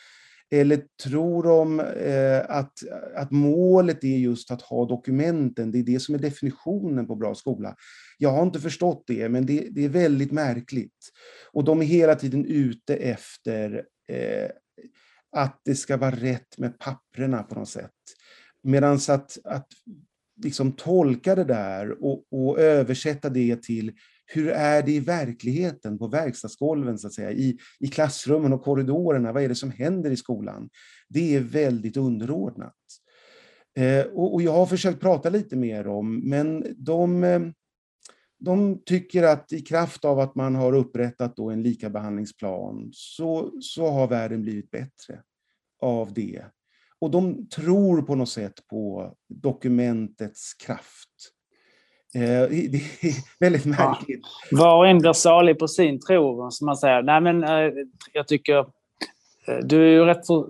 [0.51, 2.73] Eller tror de eh, att,
[3.17, 7.35] att målet är just att ha dokumenten, det är det som är definitionen på bra
[7.35, 7.77] skola?
[8.23, 11.11] Jag har inte förstått det, men det, det är väldigt märkligt.
[11.53, 14.51] Och de är hela tiden ute efter eh,
[15.37, 17.91] att det ska vara rätt med papprena på något sätt.
[18.63, 19.67] Medan att, att
[20.43, 23.93] liksom tolka det där och, och, översätta det till
[24.27, 29.33] hur är det i verkligheten på verkstadsgolven, så att säga, i, i klassrummen och korridorerna?
[29.33, 30.69] Vad är det som händer i skolan?
[31.09, 32.75] Det är väldigt underordnat.
[33.77, 37.41] Eh, och, och, jag har försökt prata lite mer om, men de, eh,
[38.45, 43.91] de tycker att i kraft av att man har upprättat då en likabehandlingsplan så, så
[43.91, 45.23] har världen blivit bättre
[45.81, 46.45] av det.
[46.99, 51.09] Och de tror på något sätt på dokumentets kraft.
[52.15, 54.21] Eh, det är väldigt märkligt.
[54.51, 54.59] Ja.
[54.59, 57.03] Var och en blir salig på sin tro, som man säger.
[57.03, 57.73] Nej, men eh,
[58.13, 58.59] jag tycker
[59.47, 60.47] eh, du är ju rätt för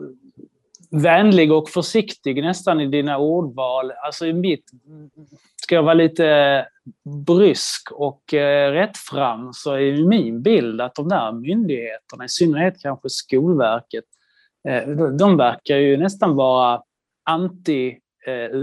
[0.91, 3.93] vänlig och försiktig nästan i dina ordval.
[4.05, 4.65] Alltså i mitt,
[5.62, 6.64] ska jag vara lite eh,
[7.27, 13.09] brysk och eh, rättfram så är min bild att de där myndigheterna, i synnerhet kanske
[13.09, 14.05] Skolverket,
[14.68, 16.83] eh, de verkar ju nästan vara
[17.25, 18.59] anti Eh,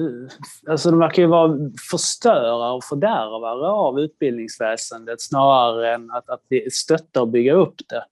[0.69, 1.57] alltså de verkar ju vara
[1.91, 8.05] förstörare och fördärvare av utbildningsväsendet snarare än att, att stötta och bygga upp det.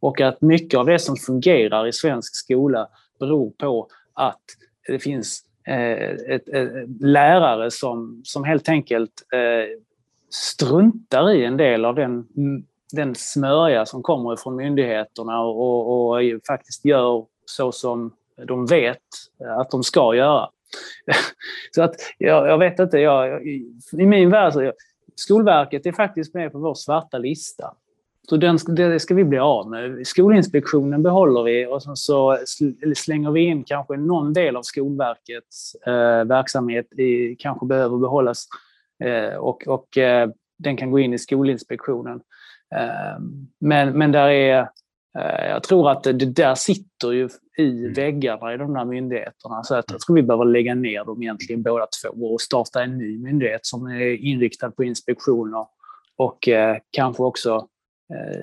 [0.00, 2.88] Och att mycket av det som fungerar i svensk skola
[3.20, 4.42] beror på att
[4.86, 9.78] det finns Eh, ett, ett, lärare som, som helt enkelt eh,
[10.30, 12.26] struntar i en del av den,
[12.92, 18.12] den smörja som kommer från myndigheterna och, och, och faktiskt gör så som
[18.46, 19.02] de vet
[19.44, 20.48] eh, att de ska göra.
[21.74, 24.72] så att jag, jag vet inte, jag, i min värld så
[25.14, 27.74] Skolverket är faktiskt med på vår svarta lista.
[28.28, 30.06] Så den, det ska vi bli av med.
[30.06, 32.38] Skolinspektionen behåller vi och så
[32.96, 38.46] slänger vi in kanske någon del av Skolverkets eh, verksamhet i, kanske behöver behållas
[39.04, 42.20] eh, och, och eh, den kan gå in i Skolinspektionen.
[42.74, 43.20] Eh,
[43.60, 44.68] men, men där är
[45.18, 47.92] Eh, jag tror att det där sitter ju i mm.
[47.92, 49.62] väggarna i de där myndigheterna.
[49.62, 52.98] Så att jag tror vi behöver lägga ner dem egentligen båda två och starta en
[52.98, 55.66] ny myndighet som är inriktad på inspektioner
[56.16, 57.68] och eh, kanske också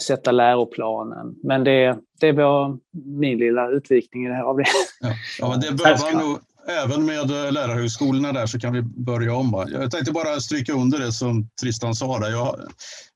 [0.01, 1.35] sätta läroplanen.
[1.43, 2.77] Men det, det var
[3.19, 4.65] min lilla utvikning av det.
[5.01, 6.39] Ja, ja men det behöver man nog,
[6.83, 9.65] även med lärarhögskolorna där så kan vi börja om.
[9.71, 12.29] Jag tänkte bara stryka under det som Tristan sa där.
[12.31, 12.59] Jag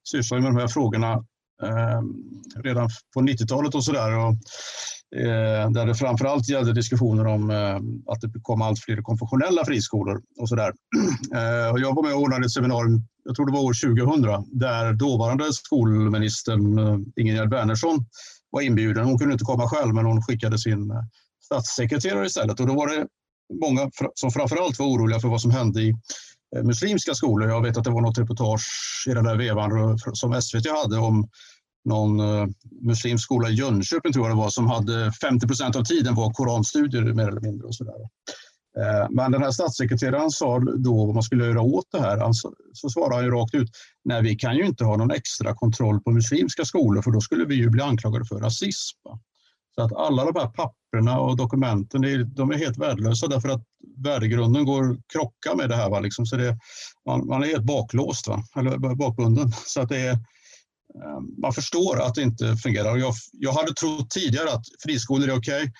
[0.03, 1.23] sysslar med de här frågorna
[1.63, 2.01] Eh,
[2.63, 4.11] redan på 90-talet och sådär.
[5.15, 7.75] Eh, där det framförallt gällde diskussioner om eh,
[8.13, 10.71] att det kom allt fler konfessionella friskolor och sådär.
[11.35, 14.93] Eh, jag var med och ordnade ett seminarium, jag tror det var år 2000, där
[14.93, 18.05] dåvarande skolministern eh, Ingegerd Wärnersson
[18.49, 19.05] var inbjuden.
[19.05, 20.97] Hon kunde inte komma själv, men hon skickade sin eh,
[21.43, 22.59] statssekreterare istället.
[22.59, 23.07] Och då var det
[23.61, 25.95] många som framförallt var oroliga för vad som hände i
[26.55, 27.49] Eh, muslimska skolor.
[27.49, 31.29] Jag vet att det var något reportage i den där vevan som SVT hade om
[31.85, 32.47] någon eh,
[32.81, 36.33] muslimsk skola i Jönköping tror jag det var som hade 50 procent av tiden var
[36.33, 37.67] koranstudier mer eller mindre.
[37.67, 38.01] och så där.
[38.77, 42.17] Eh, men den här statssekreteraren sa då vad man skulle göra åt det här.
[42.17, 43.69] Alltså, så svarade han ju rakt ut,
[44.03, 47.45] nej vi kan ju inte ha någon extra kontroll på muslimska skolor för då skulle
[47.45, 48.97] vi ju bli anklagade för rasism.
[49.75, 52.01] Så att alla de här papperna och dokumenten,
[52.35, 53.63] de är helt värdelösa därför att
[53.97, 55.89] värdegrunden går krocka med det här.
[55.89, 55.99] Va?
[55.99, 56.57] Liksom, så det,
[57.05, 58.43] man, man är helt baklåst, va?
[58.57, 59.51] eller bakbunden.
[59.65, 60.17] Så att det är,
[60.95, 62.97] Ehm, man förstår att det inte fungerar.
[62.97, 65.71] Jag, jag hade trott tidigare att friskolor är okej,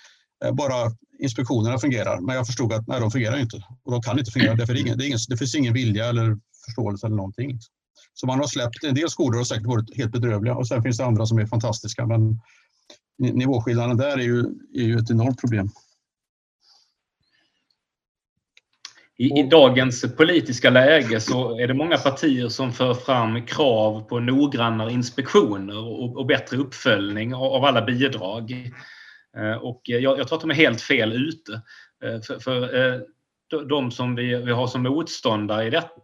[0.41, 2.21] okay, bara inspektionerna fungerar.
[2.21, 4.55] Men jag förstod att nej, de fungerar inte och de kan inte fungera.
[4.55, 7.59] Därför det, det, ingen, det finns ingen vilja eller förståelse eller någonting.
[8.13, 10.97] Så man har släppt, en del skolor har säkert varit helt bedrövliga och sen finns
[10.97, 12.05] det andra som är fantastiska.
[12.05, 12.39] Men
[13.19, 14.39] nivåskillnaden där är ju,
[14.73, 15.69] är ju ett enormt problem.
[19.19, 24.19] I, I, dagens politiska läge så är det många partier som för fram krav på
[24.19, 28.51] noggrannare inspektioner och, och bättre uppföljning av, av alla bidrag.
[29.37, 31.61] Eh, och jag, jag, tror att de är helt fel ute.
[32.03, 33.01] Eh, för, för eh,
[33.69, 36.01] de som vi, vi har som motståndare i detta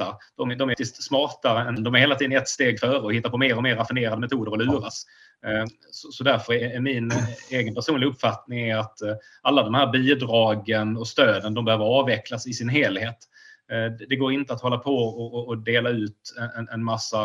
[0.00, 0.18] smarta.
[0.36, 3.30] De, de är faktiskt smartare än, de är hela tiden ett steg före och hittar
[3.30, 5.04] på mer och mer raffinerade metoder att luras.
[5.46, 7.10] Eh, så, så därför är min
[7.50, 12.52] egen personliga uppfattning att eh, alla de här bidragen och stöden de behöver avvecklas i
[12.52, 13.18] sin helhet.
[13.72, 17.22] Eh, det går inte att hålla på och, och dela ut en, en massa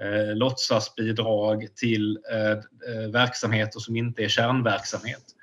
[0.00, 5.34] eh, låtsasbidrag till eh, verksamheter som inte är kärnverksamhet.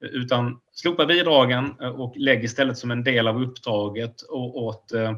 [0.00, 5.16] Utan slopa bidragen och lägg istället som en del av uppdraget åt eh,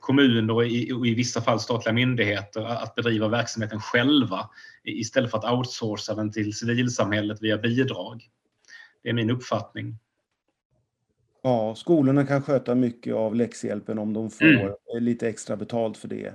[0.00, 4.50] kommuner och i, och i vissa fall statliga myndigheter att bedriva verksamheten själva
[4.84, 8.28] istället för att outsourca den till civilsamhället via bidrag.
[9.02, 9.96] Det är min uppfattning.
[11.42, 14.74] Ja, skolorna kan sköta mycket av läxhjälpen om de får mm.
[15.04, 16.34] lite extra betalt för det.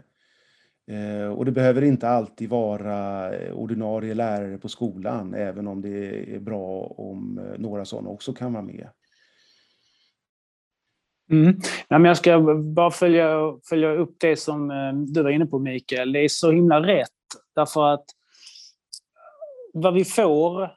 [0.88, 6.36] Eh, och det behöver inte alltid vara eh, ordinarie lärare på skolan, även om det
[6.36, 8.88] är bra om eh, några sådana också kan vara med.
[11.32, 11.60] Mm.
[11.88, 12.40] Ja, men jag ska
[12.76, 14.68] bara följa, följa upp det som
[15.14, 16.12] du var inne på Mikael.
[16.12, 17.10] Det är så himla rätt.
[17.56, 18.06] Därför att
[19.74, 20.72] vad vi får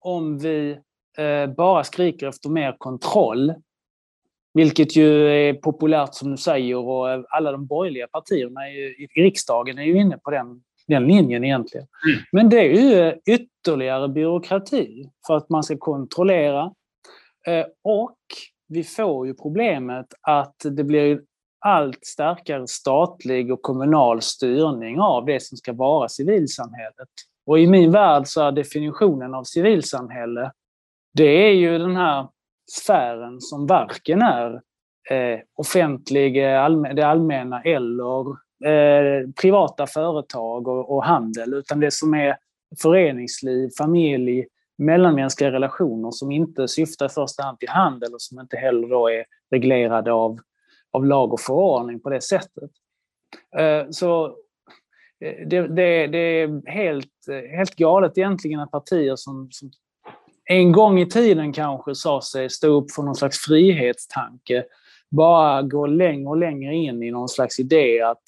[0.00, 0.78] om vi
[1.56, 3.54] bara skriker efter mer kontroll
[4.54, 9.82] vilket ju är populärt som du säger och alla de borgerliga partierna i, riksdagen är
[9.82, 11.86] ju inne på den, den linjen egentligen.
[12.08, 12.20] Mm.
[12.32, 16.74] Men det är ju ytterligare byråkrati för att man ska kontrollera.
[17.46, 18.18] Eh, och
[18.72, 21.20] vi får ju problemet att det blir
[21.64, 27.08] allt starkare statlig och kommunal styrning av det som ska vara civilsamhället.
[27.46, 30.52] Och i min värld så är definitionen av civilsamhälle,
[31.14, 32.28] det är ju den här
[32.70, 34.52] sfären som varken är
[35.10, 38.28] eh, offentlig, allmän, det allmänna eller
[38.64, 42.36] eh, privata företag och, och, handel, utan det som är
[42.82, 44.46] föreningsliv, familj,
[44.84, 49.08] mellanmänskliga relationer som inte syftar i första hand till handel och som inte heller då
[49.08, 50.38] är reglerade av,
[50.90, 52.70] av lag och förordning på det sättet.
[53.58, 54.26] Eh, så
[55.24, 57.12] eh, det, det, det, är helt,
[57.56, 59.70] helt galet egentligen att partier som, som
[60.44, 64.64] en gång i tiden kanske sa sig stå upp för någon slags frihetstanke,
[65.10, 68.22] bara går längre och längre in i någon slags idé att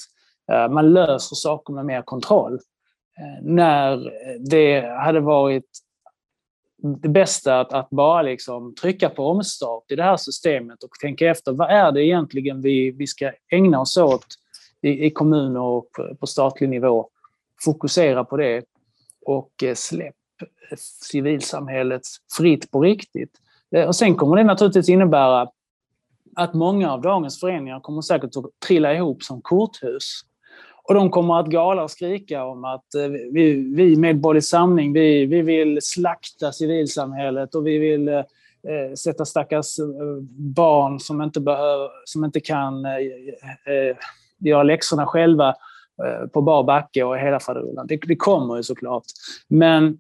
[0.53, 2.59] eh, man löser saker med mer kontroll.
[3.43, 4.13] När
[4.51, 5.69] det hade varit
[6.85, 11.31] det bästa att, att bara liksom trycka på omstart i det här systemet och tänka
[11.31, 14.27] efter vad är det egentligen vi, vi ska ägna oss åt
[14.83, 17.09] i, i kommuner och på, på statlig nivå.
[17.65, 18.65] Fokusera på det
[19.27, 20.15] och eh, släpp
[20.79, 22.03] civilsamhället
[22.37, 23.31] fritt på riktigt.
[23.77, 25.49] Eh, och sen kommer det naturligtvis innebära
[26.37, 30.21] att många av dagens föreningar kommer säkert att trilla ihop som korthus.
[30.89, 35.27] Och de kommer att gala och skrika om att eh, vi, vi Medborgerlig Samling, vi,
[35.27, 39.85] vi vill slakta civilsamhället och vi vill eh, eh sätta stackars eh,
[40.57, 43.97] barn som inte, behöver, som inte kan eh,
[44.39, 45.55] göra läxorna själva
[46.33, 47.87] på bar backe och hela faderullan.
[47.87, 49.05] Det, det kommer ju såklart.
[49.49, 49.99] Men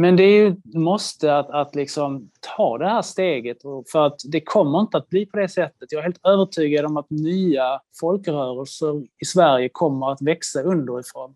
[0.00, 3.58] men det är ju måste att, att liksom ta det här steget
[3.92, 5.92] för att det kommer inte att bli på det sättet.
[5.92, 11.34] Jag är helt övertygad om att nya folkrörelser i Sverige kommer att växa underifrån.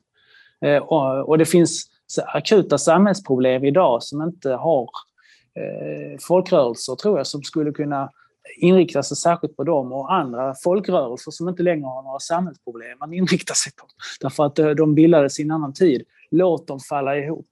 [0.65, 0.77] Eh,
[1.23, 1.91] och det finns
[2.27, 4.91] akuta samhällsproblem idag som inte har
[5.55, 8.11] eh, folkrörelser, tror jag, som skulle kunna
[8.57, 13.13] inrikta sig särskilt på dem och andra folkrörelser som inte längre har några samhällsproblem att
[13.13, 13.87] inrikta sig på.
[14.21, 16.03] Därför att de bildades i en annan tid.
[16.31, 17.47] Låt dem falla ihop.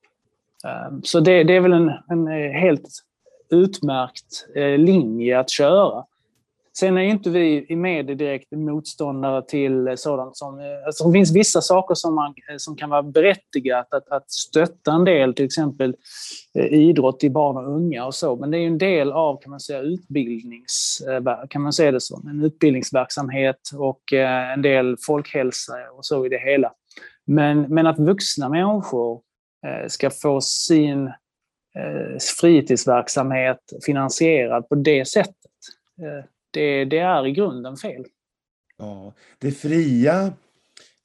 [0.67, 2.89] Ehm, så det, det är väl en, en eh, helt
[3.51, 6.05] utmärkt eh, linje att köra.
[6.79, 10.59] Sen är inte vi i media direkt motståndare till sådant som...
[10.59, 14.93] Eh, alltså det finns vissa saker som, man, som kan vara berättigat att, att stötta
[14.93, 15.95] en del, till exempel
[16.55, 18.37] idrott i barn och unga och så.
[18.37, 21.03] Men det är en del av, kan man säga, utbildnings...
[21.49, 22.29] Kan man säga det som?
[22.29, 26.73] En utbildningsverksamhet och en del folkhälsa och så i det hela.
[27.27, 29.21] Men, men att vuxna människor
[29.67, 35.37] Eh, ska få sin eh, fritidsverksamhet finansierad på det sättet.
[36.03, 38.05] Eh, det, det är i grunden fel.
[38.79, 40.33] Ja, det fria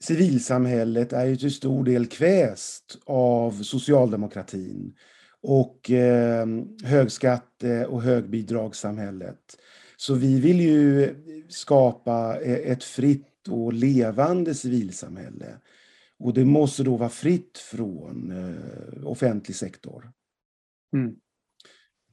[0.04, 4.96] civilsamhället är ju till stor del kväst av socialdemokratin
[5.42, 6.48] och eh,
[6.84, 9.40] högskatte och högbidragssamhället.
[9.98, 11.16] Så vi vill ju
[11.50, 15.58] skapa ett fritt och levande civilsamhälle
[16.20, 20.12] och det måste då vara fritt från eh, offentlig sektor.
[20.94, 21.16] Mm.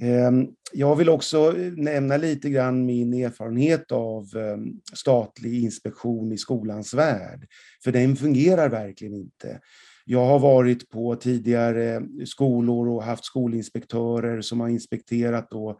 [0.01, 4.59] Eh, jag vill också nämna lite grann min erfarenhet av eh,
[4.95, 7.47] statlig inspektion i skolans värld.
[7.85, 9.61] För den fungerar verkligen inte.
[10.05, 15.79] Jag har varit på tidigare skolor och haft skolinspektörer som har inspekterat då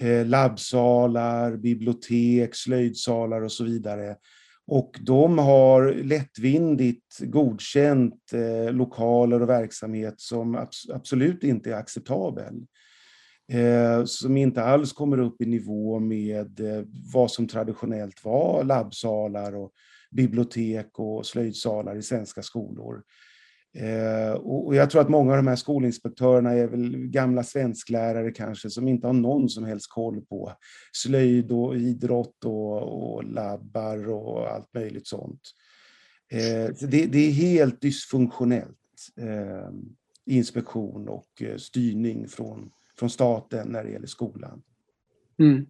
[0.00, 4.16] eh, labbsalar, bibliotek, slöjdsalar och så vidare.
[4.68, 12.66] Och de har lättvindigt godkänt eh, lokaler och verksamhet som abs absolut inte är acceptabel.
[13.52, 19.54] Eh, som inte alls kommer upp i nivå med eh, vad som traditionellt var labbsalar
[19.54, 19.72] och
[20.10, 23.02] bibliotek och slöjdsalar i svenska skolor.
[23.78, 28.70] Eh, och jag tror att många av de här skolinspektörerna är väl gamla svensklärare kanske
[28.70, 30.52] som inte har någon som helst koll på
[30.92, 35.40] slöjd och idrott och, och labbar och allt möjligt sånt.
[36.32, 38.78] Eh, det, det, är helt dysfunktionellt
[39.16, 39.70] eh,
[40.26, 44.62] inspektion och styrning från, från staten när det gäller skolan.
[45.38, 45.66] Mm.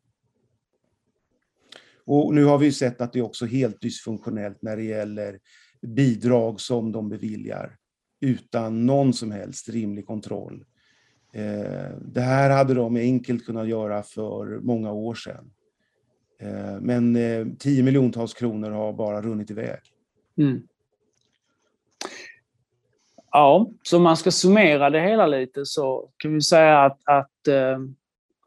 [2.05, 5.39] Och nu har vi sett att det är också helt dysfunktionellt när det gäller
[5.83, 7.77] bidrag som de beviljar
[8.21, 10.65] utan någon som helst rimlig kontroll.
[11.33, 15.51] Eh, det här hade de enkelt kunnat göra för många år sedan.
[16.41, 19.81] Eh, men eh, 10 miljontals kronor har bara runnit iväg.
[20.39, 20.63] Mm.
[23.31, 27.49] Ja, så om man ska summera det hela lite så kan vi säga att, att
[27.49, 27.79] eh,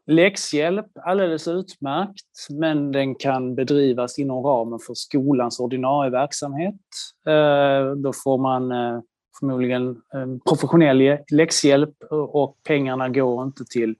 [0.06, 6.80] läxhjälp alldeles utmärkt, men den kan bedrivas inom ramen för skolans ordinarie verksamhet.
[7.26, 9.00] Eh, då får man eh,
[9.40, 13.94] förmodligen eh, professionell läxhjälp och pengarna går inte till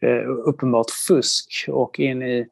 [0.00, 2.46] eh, uppenbart fusk och in i,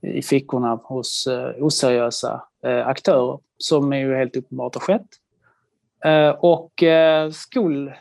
[0.00, 2.42] i fickorna hos eh, oseriösa
[2.84, 5.06] aktörer, som är ju helt uppenbart har skett.
[6.38, 6.72] Och
[7.32, 7.92] skol,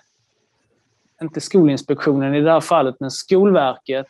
[1.22, 4.07] inte Skolinspektionen i det här fallet, men Skolverket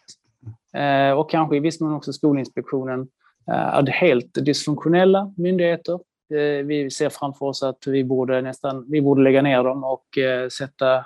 [1.16, 3.08] och kanske i viss mån också Skolinspektionen
[3.46, 6.00] är helt dysfunktionella myndigheter
[6.32, 10.18] Eh, vi ser framför oss att vi borde nästan vi borde lägga ner dem och
[10.18, 11.06] eh, sätta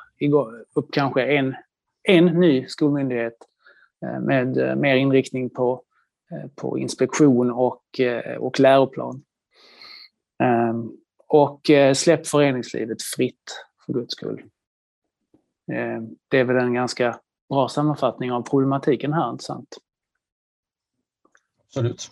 [0.74, 1.56] upp kanske en,
[2.04, 3.38] en ny skolmyndighet
[4.06, 5.84] eh, med mer inriktning på,
[6.56, 7.84] på inspektion och,
[8.40, 9.24] och läroplan.
[10.44, 10.92] Ehm,
[11.28, 11.62] och
[11.96, 14.44] släpp föreningslivet fritt, för guds skull.
[15.72, 17.20] Ehm, det är väl en ganska
[17.50, 19.78] bra sammanfattning av problematiken här, inte sant?
[21.68, 22.12] Absolut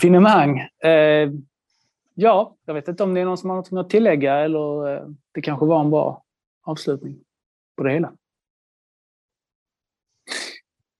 [0.00, 0.58] finemang.
[0.84, 1.30] Eh,
[2.14, 5.08] ja, jag vet inte om det är någon som har något att tillägga eller eh,
[5.34, 6.24] det kanske var en bra
[6.66, 7.16] avslutning
[7.76, 8.12] på det hela.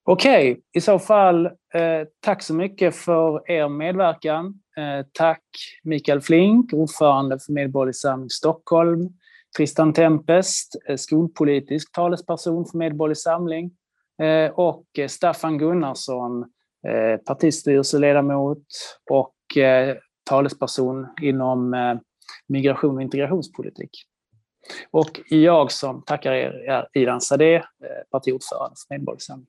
[0.05, 4.47] Okej, okay, i så fall eh, tack så mycket för er medverkan.
[4.77, 5.45] Eh, tack
[5.83, 9.09] Mikael Flink, ordförande för Medborgerlig Samling Stockholm.
[9.57, 13.71] Tristan Tempest, eh, skolpolitisk talesperson för Medborgerlig Samling.
[14.23, 16.49] Eh, och Staffan Gunnarsson, Eh,
[17.27, 18.67] partistyrelseledamot
[19.11, 19.97] och eh,
[20.31, 21.95] talesperson inom eh,
[22.47, 23.91] migration och integrationspolitik.
[24.91, 27.63] Och jag som tackar er är Idan Sadeh,
[28.11, 29.47] partiordförande för Medborgarsamling.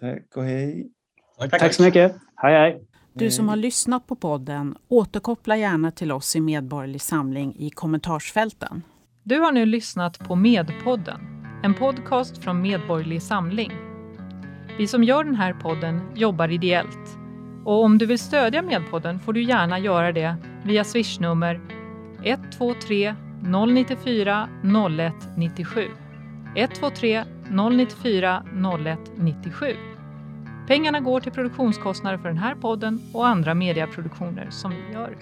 [0.00, 0.90] Tack och hej.
[1.38, 2.16] Tack, tack så mycket.
[2.36, 2.86] Hej, hej.
[3.12, 8.82] Du som har lyssnat på podden, återkoppla gärna till oss i Medborgerlig Samling i kommentarsfälten.
[9.22, 11.20] Du har nu lyssnat på Medpodden,
[11.64, 13.89] en podcast från Medborgerlig Samling
[14.80, 17.18] vi som gör den här podden jobbar ideellt.
[17.64, 21.60] Och om du vill stödja Medpodden får du gärna göra det via swishnummer
[22.22, 23.14] 123
[23.68, 25.88] 094 0197.
[26.56, 27.24] 123
[27.70, 29.66] 094 0197.
[30.66, 35.16] Pengarna går till produktionskostnader för den här podden och andra mediaproduktioner som vi gör.